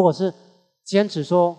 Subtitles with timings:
[0.00, 0.32] 如果是
[0.82, 1.54] 坚持说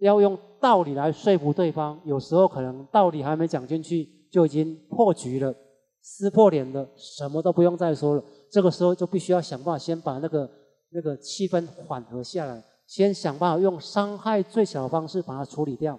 [0.00, 5.54] 要用道理来说服对方，有时候可能道理还没讲进去，就已经破局了，
[6.02, 8.22] 撕破脸了，什么都不用再说了。
[8.50, 10.50] 这个时候就必须要想办法先把那个
[10.90, 15.98] 那个气氛缓和下来，先想办法用伤害最小的方式把它处理掉。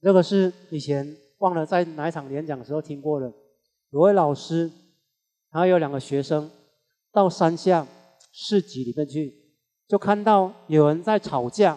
[0.00, 3.32] 这个是以前忘了在哪一场演讲的时候听过的，
[3.90, 4.70] 有位老师，
[5.50, 6.48] 他有两个学生
[7.10, 7.84] 到山下
[8.30, 9.41] 市集里面去，
[9.92, 11.76] 就看到有人在吵架，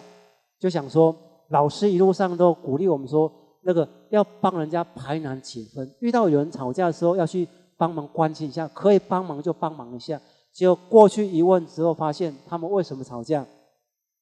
[0.58, 1.14] 就想说
[1.50, 3.30] 老师一路上都鼓励我们说，
[3.60, 7.46] 那个要帮人家排难解纷，遇到有人吵架的时候要去。
[7.78, 10.18] 帮忙关心一下，可以帮忙就帮忙一下。
[10.50, 13.44] 结果过去一问之后，发现他们为什么吵架？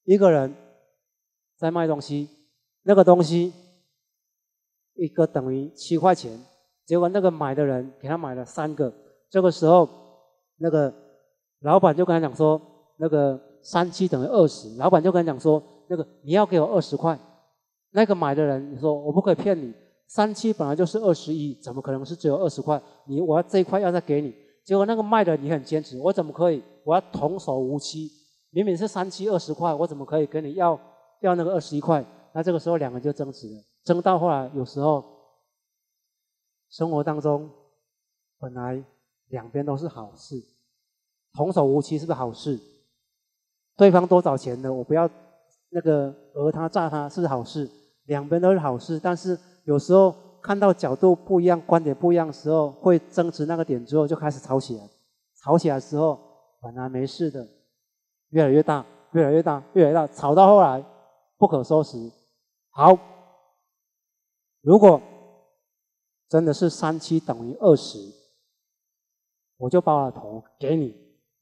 [0.02, 0.52] 一个人
[1.56, 2.28] 在卖东西，
[2.82, 3.52] 那个东西
[4.94, 6.36] 一个等于七块钱，
[6.84, 8.92] 结果那个买的人给他买了三个。
[9.30, 9.88] 这个时候，
[10.56, 10.92] 那个
[11.60, 12.60] 老板就跟他讲说
[12.98, 17.18] ：“那个三七等于二十。”老板就跟他讲说：“那个你要给我二十块。”
[17.90, 19.74] 那个买的人说：“我不可以骗你。”
[20.06, 22.80] 三七本来就是二十一，怎么可能是只有二十块？
[23.06, 26.62] 你我要这一块要再给你，结果那个卖的你很坚持，我怎么可以？
[26.84, 28.10] 我要童叟无欺，
[28.50, 30.78] 明明是三七二十块，我怎么可以跟你要
[31.20, 32.04] 要那个二十一块？
[32.34, 35.02] 那这个时候两个就争执了，争到后来有时候
[36.68, 37.50] 生活当中
[38.38, 38.84] 本来
[39.28, 40.36] 两边都是好事，
[41.32, 42.60] 童叟无欺是不是好事？
[43.76, 45.08] 对方多少钱呢，我不要
[45.70, 47.70] 那个讹他诈他，是好事，
[48.04, 49.38] 两边都是好事，但是。
[49.66, 54.86] 有时候看到角度不一样、观点不一样的时候，会争执那个点之后就开始吵起来。
[55.42, 56.20] 吵起来之后
[56.60, 57.48] 本来没事的，
[58.28, 60.84] 越来越大，越来越大，越来越大，吵到后来
[61.38, 61.96] 不可收拾。
[62.72, 62.94] 好，
[64.60, 65.00] 如果
[66.28, 67.98] 真的是三七等于二十，
[69.56, 70.94] 我就把我的头给你。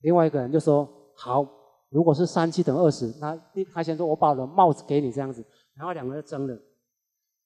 [0.02, 0.88] 另外一个人就说
[1.18, 1.44] ：“好，
[1.92, 3.38] 如果是三七等于二十，那
[3.72, 5.44] 他先说我把我的帽子给你这样子。”
[5.76, 6.58] 然后两个人争了。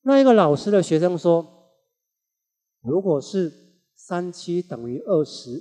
[0.03, 1.45] 那一个老师的学生说
[2.83, 3.53] ：“如果是
[3.97, 5.61] 三七等于二十，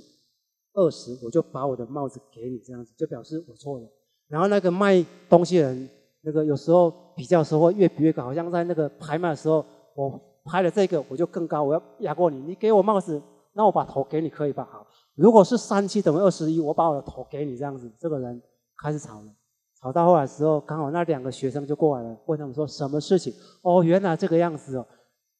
[0.72, 3.88] 二十我就把我的帽子给你，这样子就表示我错了。”
[4.28, 5.88] 然后那个卖东西人，
[6.22, 9.64] 那个有时候比较时候越比越高，好像在那个拍卖的时候，
[9.94, 12.40] 我拍了这个我就更高，我要压过你。
[12.42, 13.20] 你给我帽子，
[13.52, 14.68] 那我把头给你可以吧？
[14.70, 18.40] 好，如果是三七等于二十一，我把我的头给你，这样子，这个人
[18.82, 19.32] 开始吵了。
[19.80, 23.32] 吵到后来的时候，刚好那两个学生就过来了，问他们说什么事情？
[23.62, 24.86] 哦，原来这个样子哦。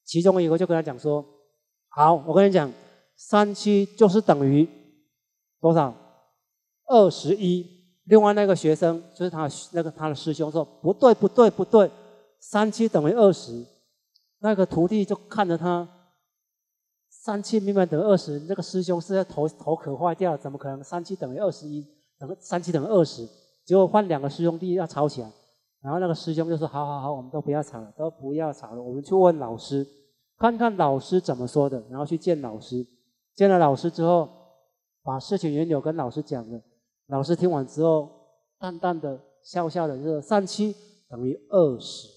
[0.05, 1.25] 其中一个就跟他讲说
[1.89, 2.71] ：“好，我跟你讲，
[3.15, 4.67] 三七就是等于
[5.59, 5.93] 多少？
[6.85, 7.65] 二十一。”
[8.05, 11.91] 另外那个学生就是他那个他的师兄说：“不对，不对，不对，
[12.39, 13.65] 三七等于二十。”
[14.39, 15.85] 那个徒弟就看着他，
[17.09, 21.85] 三七明明等于二十，那个师兄是在头头壳坏掉，怎么可能三七等于二十一？
[22.19, 23.27] 等三七等于二十？
[23.65, 25.31] 结果换两个师兄弟要吵起来，
[25.81, 29.85] 然后那个师兄就说：“好好好，我们都不要吵了，都不要吵了，我们去问老师，
[30.37, 32.85] 看看老师怎么说的。”然后去见老师，
[33.35, 34.29] 见了老师之后，
[35.03, 36.61] 把事情缘由跟老师讲了。
[37.07, 38.09] 老师听完之后，
[38.57, 40.73] 淡淡的笑笑的就说：“三七
[41.09, 42.07] 等于二十。”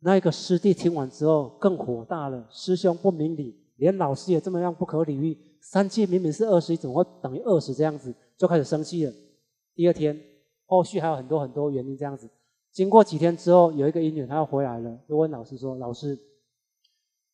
[0.00, 5.36] 那个师弟听完之后更火大了，师兄不明理，连老师也这么样不可理喻。
[5.60, 7.74] 三七明明是二十，怎么会等于二十？
[7.74, 9.12] 这样子就开始生气了。
[9.74, 10.18] 第二天，
[10.66, 12.28] 后续还有很多很多原因这样子。
[12.72, 16.18] 经过几天之后，有一个姻缘他要回来了，就问老师说：“老师，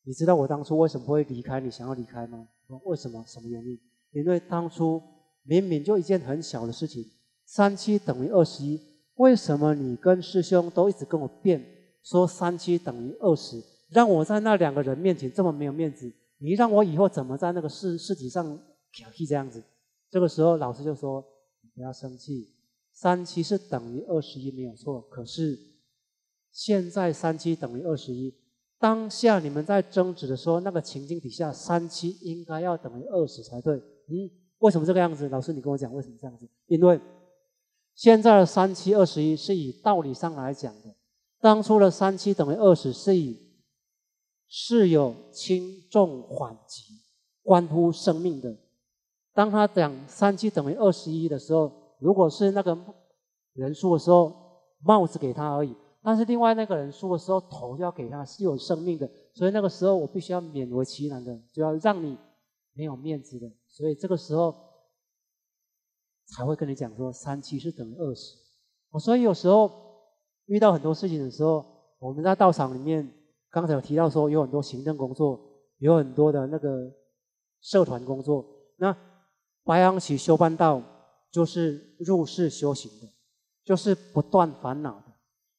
[0.03, 1.69] 你知道我当初为什么会离开你？
[1.69, 3.23] 想要离开吗？”说：“为什么？
[3.27, 3.77] 什么原因？”
[4.11, 5.01] 因为当初
[5.43, 7.03] 明明就一件很小的事情，
[7.45, 8.79] 三七等于二十一，
[9.15, 11.61] 为什么你跟师兄都一直跟我辩，
[12.03, 16.09] 说三七等于二十，让我在那两个人面前这么没有面子？
[16.37, 18.45] 你让我以后怎么在那个市市集上
[18.93, 19.61] 挑剔这样子？
[20.13, 21.25] 这个时候，老师就说。
[21.75, 22.53] 不要生气，
[22.91, 25.01] 三七是等于二十一没有错。
[25.09, 25.57] 可是
[26.51, 28.31] 现在三七等于二十一，
[28.77, 33.75] 当下你们在争执的时候，那个情境底下，三七应该要等于二十才对。
[33.77, 34.29] 嗯，
[34.59, 35.27] 为什么这个样子？
[35.29, 36.47] 老师，你跟我讲为什么这样子？
[36.67, 37.01] 因为
[37.95, 40.95] 现在的三七二十一是以道理上来讲的，
[41.39, 43.39] 当初的三七等于二十是以
[44.47, 46.99] 是有轻重缓急，
[47.41, 48.59] 关乎生命的。
[49.33, 52.77] 当他讲三七等于二十一的时候，如果是那个
[53.53, 54.31] 人数的时候，
[54.83, 59.09] 帽子给他而已；但是另外那个人数的时候，头就要给他，是有生命的。
[59.33, 62.15] 所以那个时候我必须要勉为其难的，就要让你
[62.73, 63.51] 没有面子的。
[63.67, 64.55] 所以这个时候
[66.27, 68.35] 才会跟你讲说，三七是等于二十。
[68.91, 69.71] 我所以有时候
[70.45, 71.65] 遇到很多事情的时候，
[71.97, 73.11] 我们在道场里面，
[73.49, 75.39] 刚才有提到说有很多行政工作，
[75.79, 76.91] 有很多的那个
[77.61, 78.45] 社团工作，
[78.77, 78.95] 那。
[79.63, 80.81] 白羊起修办道
[81.31, 83.07] 就是入世修行的，
[83.63, 85.05] 就是不断烦恼的，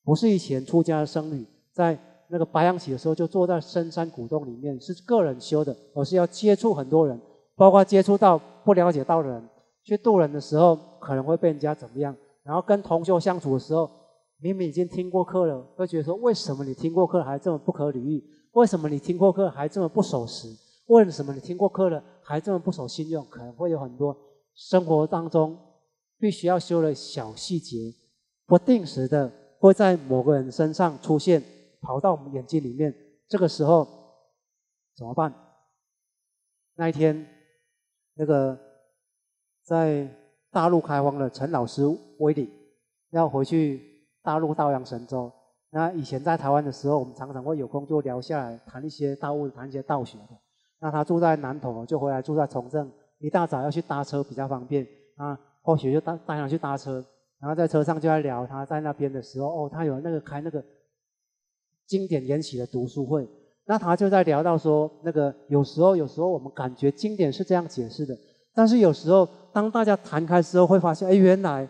[0.05, 1.99] 不是以前出家的僧侣在
[2.29, 7.21] 那个白羊起的时候就坐在深山古洞里面是个人修的，而是要接触很多人，
[7.57, 9.49] 包括接触到不了解道的人，
[9.85, 13.91] 去渡人的时候可能会被人家怎么样，然后跟同修相处的时候，
[14.39, 18.25] 明明已经听过课了，会觉得说为什么你听过课还这么不可理喻？
[18.53, 20.49] 为什么你听过课还这么不守时？
[20.87, 23.25] 为什么你听过课了还这么不守信用？
[23.27, 24.17] 可能会有很多
[24.55, 25.59] 生活当中
[26.19, 27.95] 必须要修的小细节，
[28.47, 31.43] 不定时的会在某个人身上出现，
[31.81, 32.95] 跑到我们眼睛里面。
[33.27, 33.87] 这个时候
[34.95, 35.35] 怎么办？
[36.77, 37.27] 那一天，
[38.15, 38.59] 那个
[39.63, 40.09] 在
[40.51, 41.83] 大陆开荒的陈老师
[42.19, 42.51] 威利
[43.11, 45.33] 要回去大陆道阳神州。
[45.71, 50.44] 那以前在台湾的时候，我们常常会有空就聊下来，谈一些道物，谈一些道学的。
[50.85, 52.87] 那他住在南投，就回来住在崇正。
[53.19, 54.87] 一大早要去搭车比较方便，
[55.17, 57.03] 啊，或许就带带上去搭车，
[57.41, 60.63] 然后在车上就在聊他在那边的时候，哦，他有那个开那个
[61.87, 63.27] 经典研习的读书会。
[63.65, 68.15] 那他就在聊到说，那个有时候有时候我们感觉经典是这样解释的，
[68.55, 71.67] 但是有时候当大家谈开之后，会发现，哎，原来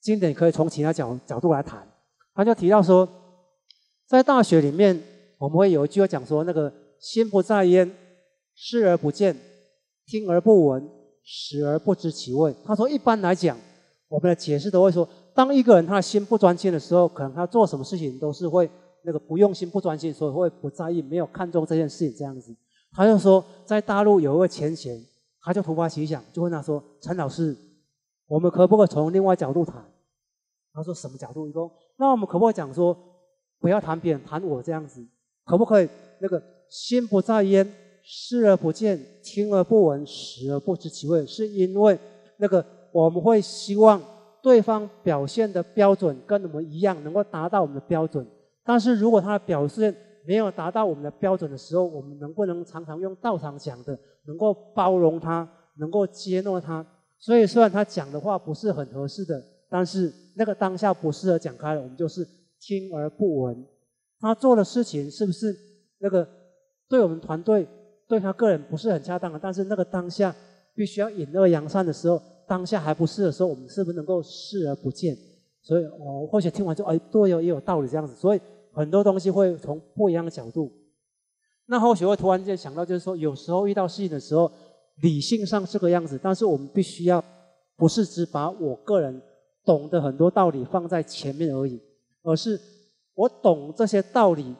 [0.00, 1.86] 经典可以从其他角角度来谈。
[2.34, 3.08] 他就提到说，
[4.08, 5.00] 在大学里面，
[5.38, 7.88] 我们会有一句话讲说，那个心不在焉。
[8.62, 9.34] 视而不见，
[10.04, 10.86] 听而不闻，
[11.24, 12.54] 食而不知其味。
[12.62, 13.56] 他说，一般来讲，
[14.06, 18.70] 我们的解释都会说，当一个人他的心不专心的时候，可能他做什么事情都是会
[19.02, 22.54] 那个不用心、不专心，所以会不在意，没有看重这件事情这样子。
[22.92, 25.02] 他就说，在大陆有一位前贤，
[25.40, 27.56] 他就突发奇想，就问他说：“陈老师，
[28.26, 29.82] 我们可不可以从另外角度谈？”
[30.74, 32.94] 他说：“什么角度？”一共，那我们可不可以讲说，
[33.58, 35.02] 不要谈别人，谈我这样子，
[35.46, 35.88] 可不可以？
[36.20, 37.66] 那个心不在焉。
[38.02, 41.98] 视而不见，听而不闻，食而不知其味，是因为
[42.38, 44.00] 那个我们会希望
[44.42, 48.26] 对方表现的标准跟我们一样，能够达到我们的标准。
[48.64, 49.94] 但是如果他的表现
[50.26, 55.48] 没有达到我们的标准的时候，我们能不能常常用道场讲的，能够包容他，
[55.78, 56.84] 能够接纳他？
[57.18, 62.26] 所以虽然他讲的话不是很合适的，但是那个当下不适合讲开了，我们就是
[62.60, 63.66] 听而不闻。
[64.20, 65.54] 他做的事情是不是
[65.98, 66.26] 那个
[66.88, 67.66] 对我们团队？
[68.10, 70.34] 对他个人不是很恰当的，但是那个当下
[70.74, 75.16] 必须要引恶扬善的时候，当下还不是的时候，我们是不是能够视而不见？
[75.62, 78.12] 所以，我或许听完之后，哎，对哦，也有道理这样子。
[78.16, 78.40] 所以
[78.72, 80.72] 很多东西会从不一样的角度。
[81.66, 84.50] 那或许会突然间想到，就是说，有时候遇到事情的时候，
[85.02, 87.24] 理性上是个样子，但是我们必须要
[87.76, 89.22] 不是只把我个人
[89.64, 91.80] 懂得很多道理放在前面而已，
[92.24, 92.60] 而是
[93.14, 94.56] 我懂这些道理，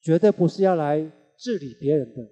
[0.00, 1.00] 绝对不是要来
[1.36, 2.22] 治理别人的。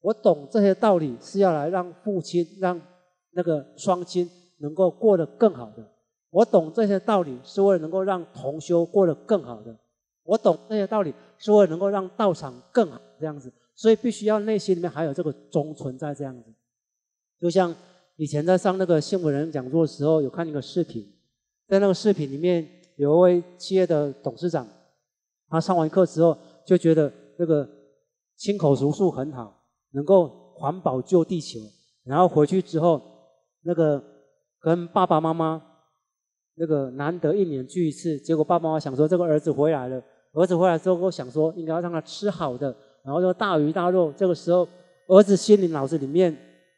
[0.00, 2.80] 我懂这些道理是要来让父亲、让
[3.32, 5.86] 那个双亲能够过得更好的。
[6.30, 9.76] 我懂这些道理是为了能够让同修过得更好的。
[10.22, 13.52] 我懂这些道理是为了能够让道场更好这样子。
[13.74, 16.52] 所以必须要内心里面还有这个忠存在这样子。
[17.40, 17.74] 就像
[18.16, 21.02] 以前在上那个新闻人讲座的时候，有看一个视频，
[21.66, 24.68] 在那个视频里面有一位企业的董事长，
[25.48, 26.36] 他上完课之后
[26.66, 27.66] 就觉得那个
[28.36, 29.59] 亲口述数很好。
[29.92, 31.58] 能够环保救地球，
[32.04, 33.00] 然后回去之后，
[33.62, 34.02] 那个
[34.60, 35.62] 跟爸爸妈妈
[36.54, 40.02] 那个难得一年聚一次，结果爸爸妈妈想说这个儿子回来了，
[40.34, 44.12] 儿子回来之后想说应该要让他吃好的，然后说大鱼大肉。
[44.12, 44.68] 这个时候
[45.08, 46.36] 儿子心里脑子里面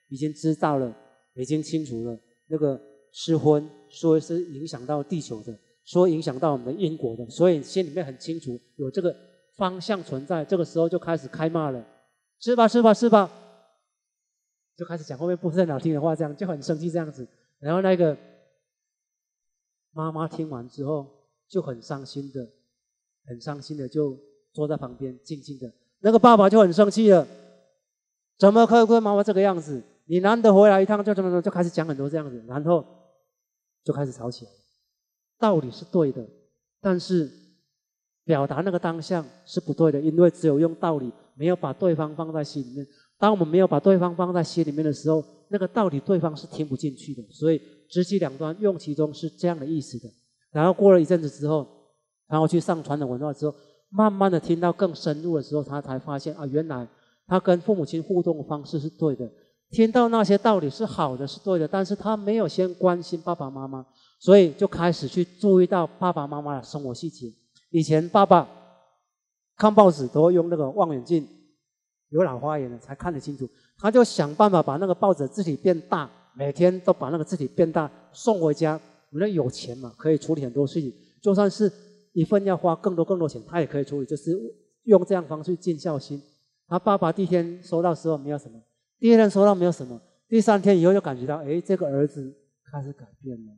[0.09, 0.95] 已经知道了，
[1.35, 2.81] 已经清楚了，那个
[3.13, 5.53] 吃荤说是影响到地球的，
[5.85, 9.15] 说影响到我们的因果的，所以心里面很清楚有这个
[9.57, 10.45] 方向存在。
[10.45, 11.85] 这个时候就开始开骂了。
[12.43, 13.31] 吃吧，吃吧，吃吧，
[14.77, 17.25] 就开始讲后面不是很好听的话，这样就很生气这样子。
[17.61, 18.17] 然后那个
[19.93, 21.07] 妈妈听完之后
[21.47, 22.45] 就很伤心的，
[23.27, 24.19] 很伤心的就
[24.53, 25.73] 坐在旁边静静的。
[26.01, 27.25] 那个爸爸就很生气了，
[28.37, 29.81] 怎么可以跟妈妈这个样子？
[30.07, 32.85] 你难得回来一趟就怎么怎么，就开始讲很多这样子，然后
[33.85, 34.51] 就开始吵起来。
[35.39, 36.27] 道理是对的，
[36.81, 37.31] 但是
[38.25, 41.13] 表达那个当下是不对的，因为只有用道理。
[41.35, 42.87] 没有把对方放在心里面。
[43.19, 47.23] 当我们没有把对方放在心里面的时候，那个道理对方是听不进去的。
[47.31, 50.09] 所以直其两端，用其中是这样的意思的。
[50.51, 51.67] 然后过了一阵子之后，
[52.27, 53.55] 然后去上传统文化之后，
[53.91, 56.87] 慢慢的听到更深入的时候，他才发现啊，原来
[57.27, 59.31] 他跟父母亲互动的方式是对的，
[59.71, 61.69] 听到那些道理是好的，是对的。
[61.69, 63.87] 但是他没有先关心爸爸妈妈，
[64.19, 67.33] 所以就开始去注意到爸爸妈妈的生活细节。
[67.71, 68.62] 以前爸爸。
[69.63, 71.25] 看报纸都会用那个望远镜，
[72.09, 73.49] 有老花眼的才看得清楚。
[73.79, 78.81] 他就想办法把那个报纸字体变大，每天都把那个字体变大送回家。
[79.13, 80.93] 我们有钱嘛，可以处理很多事情。
[81.23, 81.71] 就算是
[82.13, 84.37] 一份要花更多更多钱，他也可以处理，就是
[84.83, 86.21] 用这样方式尽孝心。
[86.67, 88.61] 他爸爸第一天收到时候没有什么，
[88.99, 92.35] 第二天收到没有什么，第三天以后就感觉到，哎，这个儿子
[92.73, 93.53] 开始改变了，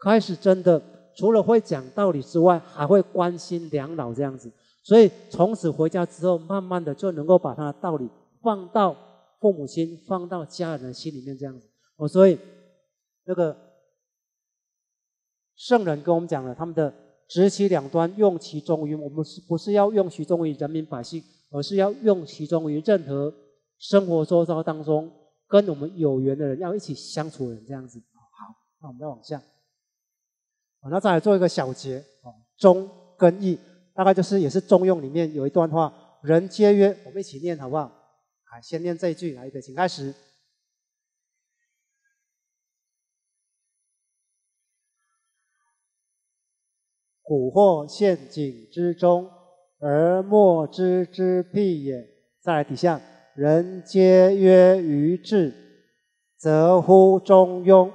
[0.00, 0.82] 开始真的
[1.16, 4.52] 除了会讲道理之外，还会关心两老这样子。
[4.82, 8.08] 所以从此回家之后，慢慢的就能够把他的道理
[8.40, 8.96] 放到
[9.38, 11.68] 父母亲、放到家人的心里面这样子。
[11.96, 12.38] 哦，所以
[13.24, 13.54] 那个
[15.54, 16.92] 圣人跟我们讲了，他们的
[17.28, 23.32] 执其两端，用其中于我们是不是要用其中于人民百姓，而是要用其中于任何
[23.78, 25.12] 生活周遭当中
[25.46, 28.00] 跟我们有缘的人，要一起相处的人这样子。
[28.14, 29.38] 好，那我们再往下。
[30.80, 31.98] 好，那再来做一个小结。
[32.22, 33.58] 哦，忠跟义。
[34.00, 35.92] 大概就是也是《中庸》里面有一段话
[36.24, 37.82] ：“人皆曰”，我们一起念好不好？
[38.50, 40.14] 来，先念这一句，来，一个，请开始。
[47.22, 49.30] 蛊惑陷阱之中，
[49.80, 52.02] 而莫知之辟也。
[52.40, 52.98] 再来底下
[53.36, 55.52] ：“人皆曰愚智，
[56.38, 57.92] 则乎中庸，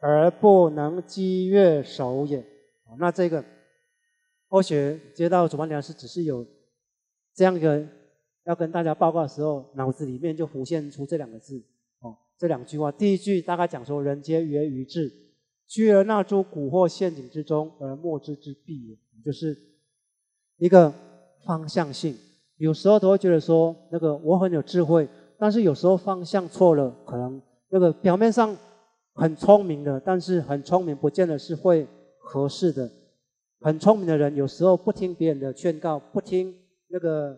[0.00, 2.46] 而不能积越守也。”
[3.00, 3.44] 那这个。
[4.48, 6.46] 或许接到主办讲师只是有
[7.34, 7.86] 这样一个
[8.44, 11.62] 要跟大家报告的时候，脑子里面就浮现出这两个字
[12.00, 12.90] 哦，这两句话。
[12.90, 15.12] 第一句大概讲说：“人皆曰愚智，
[15.66, 19.54] 居而纳诸蛊惑陷阱之中，而莫知之弊也。”就是
[20.56, 20.94] 一个
[21.44, 22.16] 方向性。
[22.56, 25.06] 有时候都会觉得说，那个我很有智慧，
[25.38, 28.56] 但是有时候方向错了，可能那个表面上
[29.14, 31.86] 很聪明的，但是很聪明不见得是会
[32.18, 32.90] 合适的。
[33.60, 36.54] 很聪明的人，有时候不听别人的劝告，不听
[36.88, 37.36] 那个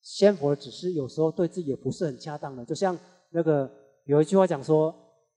[0.00, 2.64] 仙佛的指示，有时候对自己也不是很恰当的。
[2.64, 2.98] 就像
[3.30, 3.70] 那个
[4.04, 4.94] 有一句话讲说：“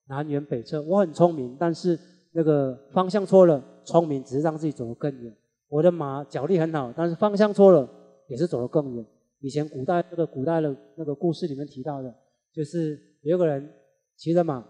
[0.10, 1.98] 南辕北辙。”我很聪明，但是
[2.32, 5.36] 那个方向错了，聪明只是让自己走得更远。
[5.68, 7.88] 我的马脚力很好，但是方向错了，
[8.28, 9.06] 也是走得更远。
[9.40, 12.14] 以前古代那个古代的那个故事里面提到的，
[12.52, 13.72] 就是有个人
[14.18, 14.66] 骑着马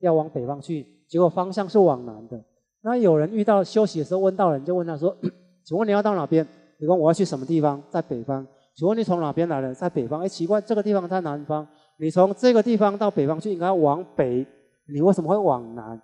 [0.00, 2.44] 要往北方去，结果方向是往南的。
[2.82, 5.16] 那有人遇到休息的时候问到人，就问他说
[5.64, 6.46] ：“请问你要到哪边？”
[6.80, 7.82] 你说：“我要去什么地方？
[7.90, 9.74] 在北方。”请问你从哪边来的？
[9.74, 10.20] 在北方。
[10.20, 11.66] 哎，奇怪，这个地方在南方。
[11.98, 14.46] 你从这个地方到北方去，应该往北。
[14.86, 16.00] 你为什么会往南？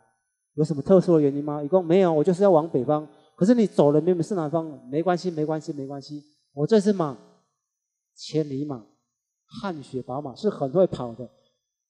[0.54, 1.62] 有什么特殊的原因吗？
[1.62, 3.06] 一共没有，我就是要往北方。
[3.34, 6.22] 可是你走的明明是南方，没关系，没关系，没关系。
[6.52, 7.16] 我这只马，
[8.14, 8.84] 千里马，
[9.60, 11.26] 汗血宝马，是很会跑的。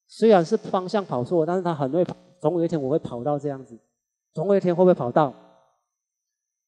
[0.07, 2.15] 虽然是方向跑错，但是它很会跑。
[2.39, 3.77] 总有一天我会跑到这样子。
[4.37, 5.33] 总有一天会不会跑到？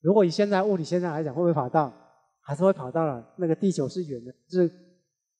[0.02, 1.94] 如果以现在物理现象来讲，会不会跑到？
[2.42, 3.24] 还是会跑到了。
[3.36, 4.68] 那个地球是圆的，是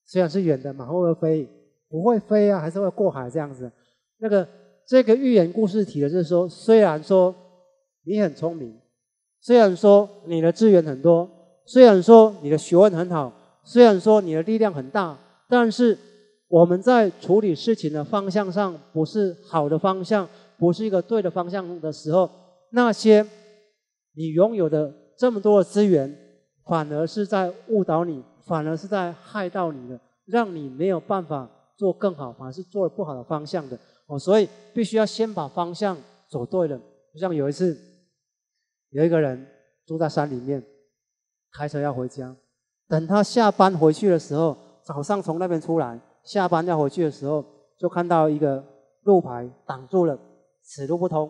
[0.06, 1.50] 虽然是圆的，马会不会飞？
[1.90, 3.72] 不会飞啊，还是会过海这样子。
[4.20, 4.48] 那个
[4.86, 7.34] 这个寓言故事提的就是说，虽然说
[8.04, 8.80] 你很聪明，
[9.42, 11.28] 虽然说你的资源很多，
[11.66, 13.34] 虽然说你的学问很好，
[13.64, 15.18] 虽然说你的力量很大，
[15.48, 15.98] 但是
[16.48, 20.30] 我们在处理事情的方向上不是好的方向。
[20.60, 22.30] 不是一个对的方向的时候，
[22.72, 23.26] 那些
[24.14, 26.16] 你拥有的这么多的资源，
[26.66, 34.20] 反而是在误导你，反而是在害到你的，让你没有办法做更好，反而是做了不好的方向的哦。
[34.20, 35.98] 所以必须要先把方向
[36.30, 36.78] 走对了。
[37.14, 37.78] 就像有一次，
[38.90, 39.48] 有一个人
[39.88, 40.64] 住在山里面，
[41.54, 42.36] 开车要回家，
[42.88, 47.44] 等他下班回去的时候，早上从那边出来，下班要回去的时候，
[47.80, 48.64] 就看到一个
[49.04, 50.20] 路牌挡住了。
[50.72, 51.28] 此路不通，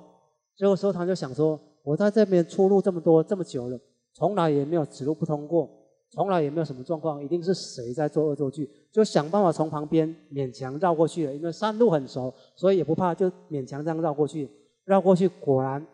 [0.58, 3.80] 这个时候他就想说：“我在这边出入这么多这么久了，
[4.12, 5.70] 从来也没有此路不通过，
[6.10, 14.52] 从来也没有什么状况，一定是谁在做恶作剧？”就想办法从旁边勉强绕过去了，因为山路很熟，所以也不怕，就勉强这样绕过去。
[14.84, 15.88] 绕过去，果然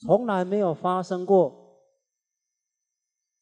[0.00, 1.54] 从来没有发生过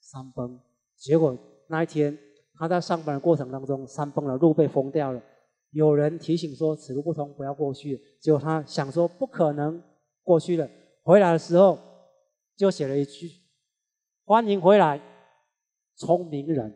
[0.02, 0.60] 山崩。
[0.94, 1.34] 结果
[1.68, 2.18] 那一天
[2.58, 5.22] 他在上班的过程当中，山崩了，路被封掉了。
[5.70, 8.00] 有人提醒说此路不通，不要过去。
[8.20, 9.82] 结果他想说不可能
[10.22, 10.68] 过去了。
[11.02, 11.78] 回来的时候
[12.56, 13.30] 就写了一句
[14.24, 15.00] ：“欢迎回来，
[15.96, 16.74] 聪明人。”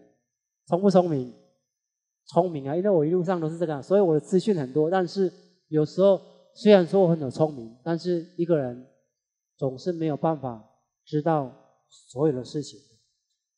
[0.67, 1.35] 聪不聪明？
[2.25, 2.77] 聪明啊！
[2.77, 4.89] 因为我一路上都是这个，所以我的资讯很多。
[4.89, 5.31] 但是
[5.69, 6.21] 有时候
[6.55, 8.87] 虽然说我很有聪明，但是一个人
[9.57, 10.65] 总是没有办法
[11.05, 11.53] 知道
[11.89, 12.79] 所有的事情。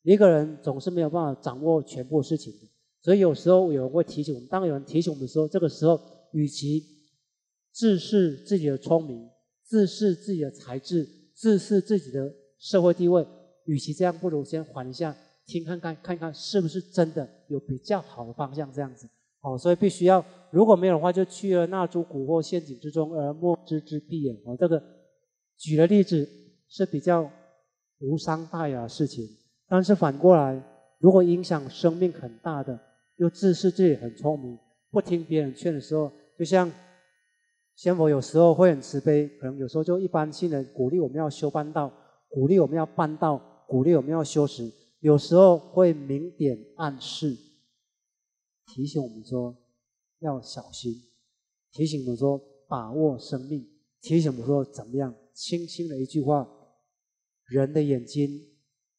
[0.01, 2.67] 一个人总是没有办法掌握全部事情的。
[3.05, 6.83] 所以有时候有人会提醒我们，当有人提醒我们的时候，这个时候与其
[7.71, 9.29] 自视自己的聪明、
[9.63, 13.23] 自视自己的才智、自视自己的社会地位，
[13.65, 19.07] 与其这样，不如先缓一下，听看看看看是不是真的有比较好的方向这样子。
[19.41, 24.33] 哦，所以必须要，如果没有的话，就去了那株蛊惑陷阱之中而莫知之必也。
[24.45, 24.81] 哦，这个
[25.59, 26.27] 举的例子
[26.67, 27.31] 是比较
[27.99, 29.23] 无伤大雅的事情。
[29.67, 30.59] 但是反过来，
[30.97, 32.79] 如果影响生命很大的，
[33.17, 34.57] 又自视自己很聪明，
[34.91, 36.71] 不听别人劝的时候，就像
[37.75, 41.91] 仙佛有时候会很慈悲，可能有时候就一般性的鼓励我们要修半道，
[42.29, 47.35] 鼓励我们要办道，鼓励我们要修持，有时候会明点暗示，
[48.67, 49.55] 提醒我们说
[50.19, 50.93] 要小心，
[51.71, 53.65] 提醒我们说把握生命，
[54.01, 56.47] 提醒我们说怎么样，轻轻的一句话，
[57.47, 58.29] 人的眼睛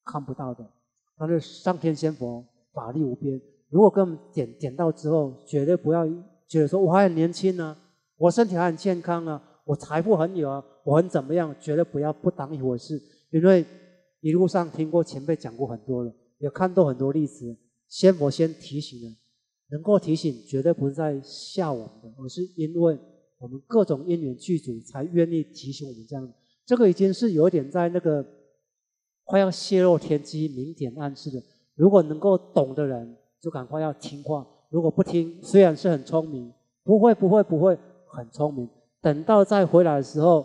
[0.04, 0.70] 看不到的，
[1.18, 3.40] 但是上天仙佛法力无边。
[3.68, 6.06] 如果跟我们点点到之后，绝对不要
[6.46, 7.76] 觉得说我还很年轻呢，
[8.16, 11.54] 我身体还很健康啊，我财富很有啊，我很怎么样？
[11.61, 13.64] 绝对不要不当一回事，因为
[14.20, 17.56] 一路上听过前辈讲过很多了，也看到很多例子。
[17.88, 19.16] 先佛先提醒了，
[19.70, 22.96] 能够提醒，绝对不是在吓我们的，而是因为
[23.38, 26.32] 我们各种因缘具足，才愿意提醒我们这样。
[26.64, 28.25] 这个已经是有点在那个
[29.25, 31.42] 快要泄露天机、明点暗示的。
[31.75, 33.16] 如果能够懂的人。
[33.46, 38.68] 就赶快要听话，如果不听，虽然是很聪明，不会不会不会很聪明，
[39.00, 40.44] 等到再回来的时候，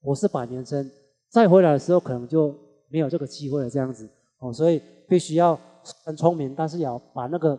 [0.00, 0.90] 我是百年生，
[1.28, 2.54] 再回来的时候可能就
[2.88, 5.60] 没有这个机会了，这样子哦，所以必须要
[6.02, 7.58] 很聪明，但是要把那个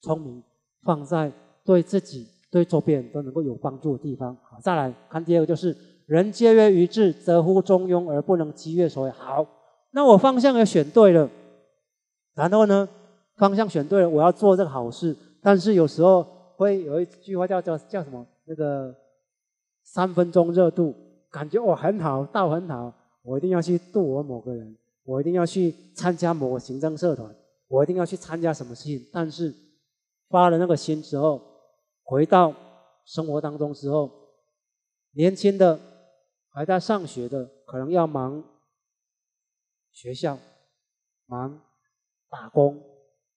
[0.00, 0.40] 聪明
[0.84, 1.32] 放在
[1.64, 4.32] 对自己、对周边都能够有帮助的地方。
[4.44, 9.10] 好，再来看第二个，就是人皆曰愚智，则乎中庸而不能积越所谓。
[9.10, 9.44] 好，
[9.90, 11.28] 那我方向也选对了，
[12.36, 12.88] 然后呢？
[13.36, 16.22] 方向选对了，我要做这个好事，但是有时候
[16.56, 18.26] 会有一句话叫叫叫什么？
[18.44, 18.94] 那个
[19.82, 20.94] 三分钟热度，
[21.30, 27.34] 感觉我很好，道很好，我一定要去度我某个人，我一定要去参加某个行政社团，
[27.68, 29.04] 我一定要去参加什么事情。
[29.12, 29.52] 但是
[30.28, 31.40] 发了那个心之后，
[32.02, 32.54] 回到
[33.04, 34.10] 生活当中之后，
[35.12, 35.80] 年轻的
[36.50, 38.44] 还在上学的，可能要忙
[39.90, 40.38] 学校，
[41.26, 41.60] 忙
[42.30, 42.80] 打工。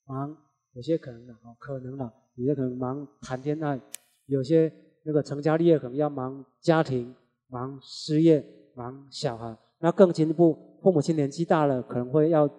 [0.08, 0.36] 忙，
[0.74, 3.80] 有些可能的哦，可能的，有些可能忙谈恋爱，
[4.26, 4.72] 有些
[5.04, 7.14] 那个成家立业可能要忙家庭、
[7.48, 8.44] 忙事业、
[8.74, 9.56] 忙小孩。
[9.80, 12.50] 那更进一步，父母亲年纪大了，可能会要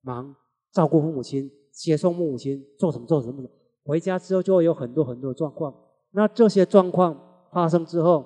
[0.00, 0.34] 忙
[0.72, 3.48] 照顾父母亲、接送父母亲、做什么做什么。
[3.84, 5.72] 回家之后就会有很多很多的状况。
[6.10, 8.24] 那这些状况发生之后，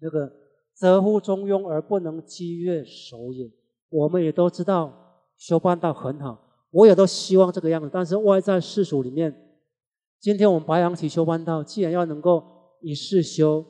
[0.00, 0.32] 那个
[0.74, 3.50] 则乎中庸而不能积越守也。
[3.90, 6.47] 我们也都知道修办道很好。
[6.70, 9.34] 我也都希望这个样子，但是外在世俗里面，
[10.20, 12.44] 今天我们白羊起修班道，既然要能够
[12.82, 13.64] 一世修，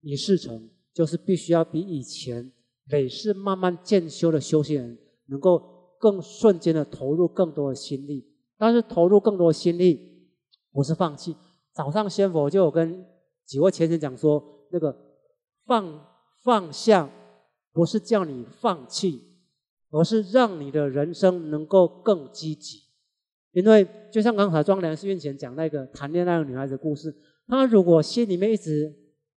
[0.00, 2.52] 一世成，就是必须要比以前
[2.88, 5.62] 累世慢慢渐修的修行人，能够
[6.00, 8.28] 更瞬间的投入更多的心力。
[8.58, 10.28] 但是投入更多的心力，
[10.72, 11.36] 不是放弃。
[11.72, 13.04] 早上仙佛就有跟
[13.44, 14.96] 几位前人讲说，那个
[15.64, 16.06] 放
[16.44, 17.10] 放下，
[17.72, 19.31] 不是叫你放弃。
[19.92, 22.82] 而是让你的人生能够更积极，
[23.52, 27.14] 因为就像刚才庄良寺院前讲那个谈恋爱的女孩子故事，
[27.46, 28.90] 她如果心里面一直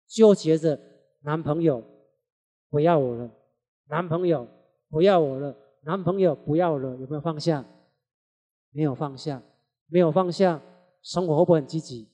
[0.07, 0.81] 纠结着
[1.23, 1.85] 男朋友
[2.71, 3.29] 不要我了，
[3.89, 4.47] 男朋友
[4.89, 7.67] 不要我了，男朋友不要了，有没有放下？
[8.71, 9.43] 没有放下，
[9.89, 10.63] 没有放下，
[11.03, 12.09] 生活会不会很积极？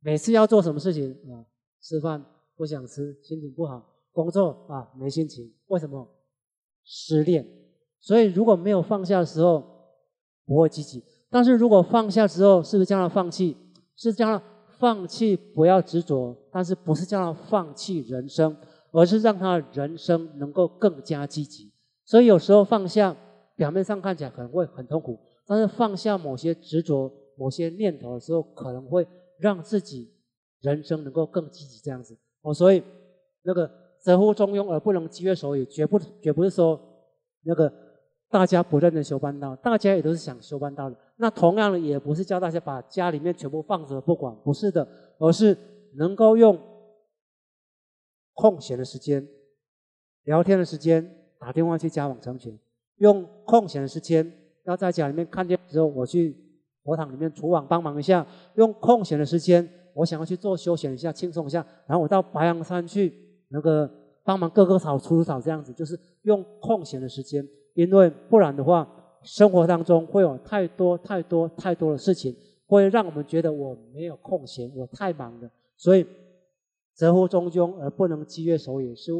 [0.00, 1.46] 每次要做什么事情啊？
[1.80, 2.24] 吃饭
[2.56, 3.80] 不想吃，心情不好；
[4.10, 6.08] 工作啊没心情，为什么？
[6.82, 7.59] 失恋。
[8.00, 9.62] 所以，如果没有放下的时候，
[10.46, 13.56] 不会积极；但是如果放下之后，是不是叫他放弃？
[13.94, 14.42] 是叫他
[14.78, 18.56] 放弃，不要执着，但是不是叫他放弃人生，
[18.92, 21.70] 而是让他人生能够更加积极。
[22.06, 23.14] 所以有时候放下，
[23.54, 29.06] 表面上看起来可能会很痛苦，但是放下某些执着、某些念头的时候，可能会
[29.38, 30.10] 让自己
[30.62, 31.78] 人生能够更积极。
[31.80, 32.82] 这样子哦，所以
[33.42, 36.80] 那个则乎中庸而不能积越守也，绝不绝不是说
[37.42, 37.70] 那个。
[38.30, 40.96] 大家不认真修班道，大家也都是想修班道的。
[41.16, 44.86] 那同样的，也不是叫大家把家里面全部放着不管，不是的，
[45.18, 45.56] 而是
[45.96, 46.56] 能够用
[48.34, 49.26] 空闲的时间、
[50.22, 52.56] 聊天的时间、打电话去加网成群，
[52.98, 54.32] 用空闲的时间
[54.64, 56.36] 要在家里面看见之后，我去
[56.84, 63.12] 佛堂里面厨房帮忙一下；用空闲的时间，我想要去做休闲一下、轻松一下，然后我到白羊山去
[63.48, 63.90] 那个
[64.22, 67.44] 帮忙割割草、除除草，这样子就是用空闲的时间。
[67.74, 68.88] 因为不然的话，
[69.22, 72.34] 生活当中会有太多太多太多的事情，
[72.66, 75.50] 会让我们觉得我没有空闲，我太忙了。
[75.76, 76.06] 所以，
[76.94, 79.12] 则乎中庸而不能积月守也，是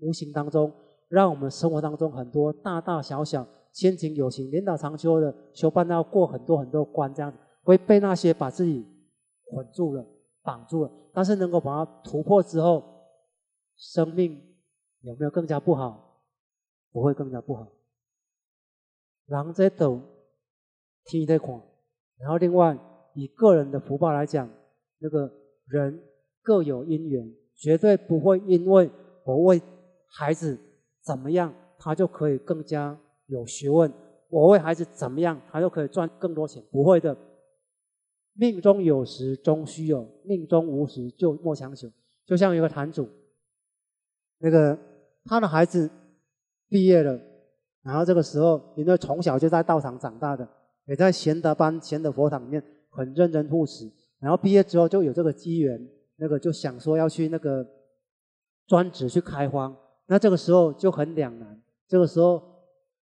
[0.00, 0.72] 无形当中
[1.08, 8.86] 让我们生活当中很多大大小小、亲情友情、领导长修的修办要过很多很多关，这样会被那些把自己
[9.44, 10.04] 捆住了、
[10.42, 10.90] 绑住了。
[11.12, 12.82] 但是能够把它突破之后，
[13.76, 14.40] 生命
[15.02, 16.20] 有没有更加不好？
[16.92, 17.68] 不会更加不好。
[19.28, 20.00] 人在抖，
[21.04, 21.62] 天在狂。
[22.18, 22.76] 然后另外
[23.14, 24.50] 以个人的福报来讲，
[24.98, 25.30] 那个
[25.66, 26.02] 人
[26.42, 28.90] 各有因缘，绝对不会因为
[29.24, 29.60] 我为
[30.08, 30.58] 孩子
[31.04, 33.90] 怎么样，他就可以更加有学问；
[34.30, 37.16] 我为孩子怎么样，他就可以赚更多钱，不会的。
[38.32, 41.90] 命中有时终须有，命中无时就莫强求。
[42.24, 43.08] 就像一个坛主，
[44.38, 44.78] 那个
[45.24, 45.90] 他的孩子
[46.70, 47.27] 毕业了。
[47.82, 50.46] 然后这个时候，因为从小就在道场长大的，
[50.86, 53.90] 也在贤德班、贤德佛堂里面很认真护持。
[54.18, 55.80] 然后毕业之后就有这个机缘，
[56.16, 57.66] 那个就想说要去那个
[58.66, 59.74] 专职去开荒。
[60.06, 61.62] 那这个时候就很两难。
[61.86, 62.42] 这个时候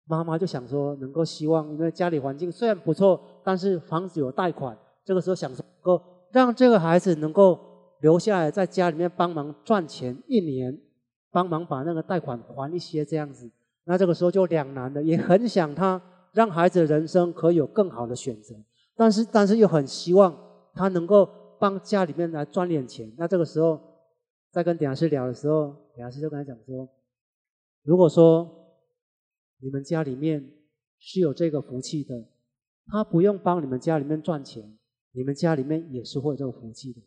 [0.06, 4.76] 妈妈就想说，能够希望，因为家里环境虽然不错，但是房子有贷款。
[5.04, 7.58] 这个时候想说，能够让这个孩子能够
[8.00, 10.78] 留下来在家里面帮忙赚钱一年，
[11.30, 13.50] 帮忙把那个贷款还一些这样子。
[13.84, 16.00] 那这个时候就两难了，也很想他
[16.32, 18.54] 让孩子的人生可以有更好的选择，
[18.96, 20.36] 但是但是又很希望
[20.72, 23.12] 他能够帮家里面来赚点钱。
[23.18, 23.80] 那这个时候
[24.50, 26.88] 在跟点老师聊的时候，点老师就跟他讲说：
[27.82, 28.50] 如果说
[29.60, 30.50] 你们家里面
[30.98, 32.14] 是有这个福气的，
[32.86, 34.78] 他不用帮你们家里面赚钱，
[35.12, 37.00] 你们家里面也是会有这个福气的。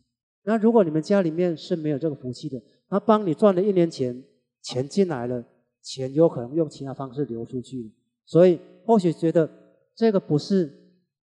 [0.44, 4.24] 那如果你们家里面是没有这个福气的，他帮你赚了一年钱，
[4.62, 5.44] 钱进来了。
[5.90, 7.90] 钱有可能用其他方式流出去，
[8.26, 9.48] 所以或许觉得
[9.94, 10.70] 这个不是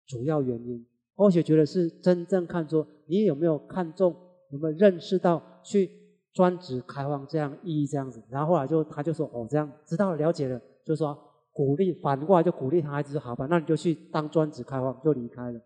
[0.06, 0.86] 主要原因，
[1.16, 4.14] 或许觉得是真正看出你有没有看中，
[4.50, 5.90] 有没有认识到去
[6.34, 11.18] 专职开荒这样意义这样子，然后后来就他就说哦这样知道了了解了，就说
[11.50, 15.58] 鼓励反过来就鼓励他孩子好吧，那你就去当专职开荒就离开了。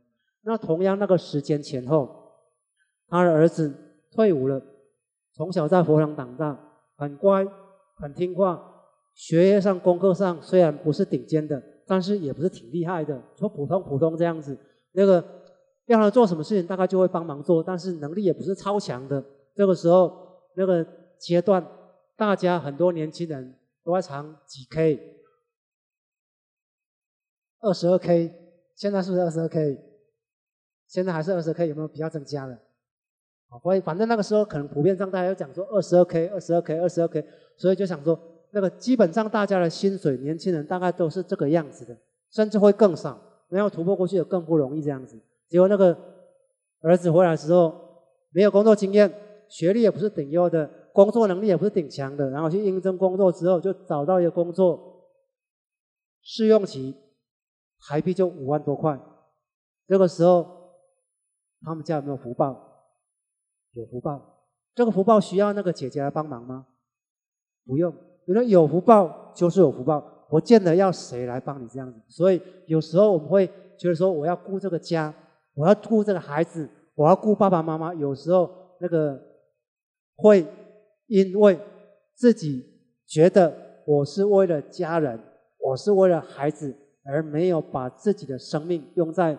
[0.44, 2.09] 那同样那个时间前后，
[3.09, 3.75] 他的儿子
[4.12, 4.62] 退伍了，
[5.33, 6.57] 从小在佛堂长大，
[6.96, 7.44] 很乖。
[7.99, 8.75] 很听话，
[9.16, 14.57] 学业上、功课上虽然不是顶尖的，但是也不是挺厉害的，说普通普通这样子。
[14.92, 15.24] 那个
[15.87, 19.24] 让他做什么事情，大概就会帮忙做，但是能力也不是超强的。
[19.55, 20.14] 这个时候，
[20.55, 20.87] 那个
[21.18, 21.66] 阶段，
[22.14, 25.00] 大家很多年轻人都在尝几 K，
[27.61, 28.33] 二十二 K，
[28.74, 29.83] 现在是不是二十二 K？
[30.87, 32.59] 现在还是二十 K，有没有比较增加了？
[33.62, 37.24] 所以反正那个时候可能普遍上大家讲说二十二 K、二十二 K、二十二 K，
[37.57, 38.20] 所以就想说
[38.57, 41.95] 那个基本上大家的薪水，年轻人大概都是这个样子的，
[42.31, 45.21] 甚至会更少，然后突破过去也更不容易这样子。
[45.47, 45.95] 结果那个
[46.81, 47.79] 儿子回来之后，
[48.31, 49.12] 没有工作经验，
[49.47, 55.05] 学历也不是顶优的，工作能力也不是顶强的，然后去应征工作之后就找到一个工作，
[56.23, 56.97] 试用期
[57.79, 58.99] 台币就五万多块。
[59.87, 60.73] 这个时候
[61.61, 62.87] 他们家有没有福报？
[63.73, 66.69] 有福报，这个福报需要那个姐姐来帮忙吗？
[67.66, 67.95] 不用，
[68.26, 72.00] 因为有福报就是有福报，不见得要谁来帮你这样子。
[72.08, 73.46] 所以有时候我们会
[73.78, 75.12] 觉得说，我要顾这个家，
[75.54, 77.94] 我要顾这个孩子，我要顾爸爸妈妈。
[77.94, 79.20] 有时候那个
[80.16, 80.46] 会
[81.06, 81.58] 因为
[82.14, 82.64] 自己
[83.06, 85.18] 觉得我是为了家人，
[85.58, 89.38] 我是为了孩子，而没有把自己的生命用在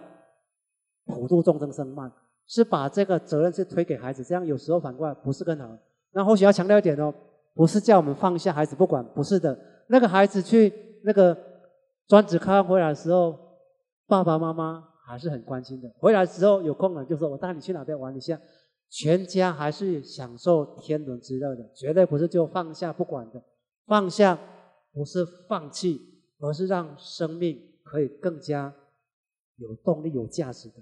[1.06, 2.12] 普度众生生慢。
[2.50, 5.68] 是把这个责任是推给孩子，这样有时候反过来不是更好。
[6.14, 7.14] 那或许要强调一点哦，
[7.58, 9.58] 不是叫我们放下孩子不管，不是的。
[9.88, 10.72] 那个孩子去
[11.04, 11.36] 那个
[12.08, 13.38] 专职开回来的时候，
[14.06, 15.92] 爸爸妈妈还是很关心的。
[15.98, 18.40] 回来之后有空了就说我带你去哪边玩一下，
[18.90, 23.42] 全家还是享受天伦之乐的，绝对不是就放下不管的。
[23.86, 24.38] 放下
[24.94, 28.74] 不是放弃，而是让生命可以更加
[29.56, 30.76] 有动力、有价值的。